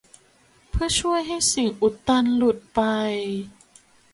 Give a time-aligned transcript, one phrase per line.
[0.69, 2.79] เพื่อช่วยให้สิ่งอุดตันหลุดไป